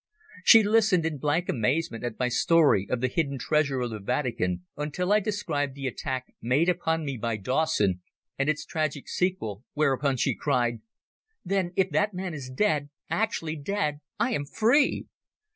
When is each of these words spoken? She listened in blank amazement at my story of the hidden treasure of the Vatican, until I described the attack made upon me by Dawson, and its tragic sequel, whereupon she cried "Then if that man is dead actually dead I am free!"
She 0.43 0.63
listened 0.63 1.05
in 1.05 1.19
blank 1.19 1.47
amazement 1.47 2.03
at 2.03 2.17
my 2.17 2.27
story 2.27 2.87
of 2.89 3.01
the 3.01 3.07
hidden 3.07 3.37
treasure 3.37 3.81
of 3.81 3.91
the 3.91 3.99
Vatican, 3.99 4.65
until 4.75 5.13
I 5.13 5.19
described 5.19 5.75
the 5.75 5.85
attack 5.85 6.33
made 6.41 6.69
upon 6.69 7.05
me 7.05 7.17
by 7.17 7.37
Dawson, 7.37 8.01
and 8.35 8.49
its 8.49 8.65
tragic 8.65 9.07
sequel, 9.07 9.63
whereupon 9.73 10.17
she 10.17 10.33
cried 10.33 10.79
"Then 11.45 11.71
if 11.75 11.91
that 11.91 12.15
man 12.15 12.33
is 12.33 12.49
dead 12.49 12.89
actually 13.11 13.57
dead 13.57 13.99
I 14.19 14.31
am 14.31 14.45
free!" 14.45 15.05